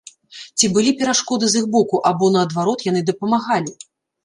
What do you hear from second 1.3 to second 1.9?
з іх